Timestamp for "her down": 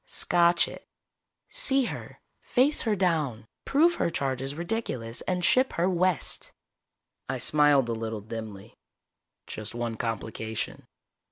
2.81-3.45